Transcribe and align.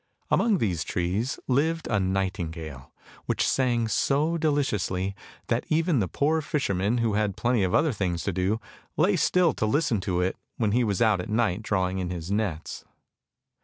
Among 0.31 0.57
these 0.57 0.83
trees 0.83 1.39
lived 1.47 1.87
a 1.87 1.99
nightingale, 1.99 2.91
which 3.27 3.47
sang 3.47 3.87
so 3.87 4.35
deliciously, 4.35 5.13
that 5.45 5.63
even 5.69 5.99
the 5.99 6.07
poor 6.07 6.41
fisher 6.41 6.73
man 6.73 6.97
who 6.97 7.13
had 7.13 7.37
plenty 7.37 7.61
of 7.61 7.75
other 7.75 7.93
things 7.93 8.23
to 8.23 8.33
do, 8.33 8.59
lay 8.97 9.15
still 9.15 9.53
to 9.53 9.65
listen 9.67 10.01
to 10.01 10.19
it, 10.21 10.37
when 10.57 10.71
he 10.71 10.83
was 10.83 11.03
out 11.03 11.21
at 11.21 11.29
night 11.29 11.61
drawing 11.61 11.99
in 11.99 12.09
his 12.09 12.31
nets. 12.31 12.83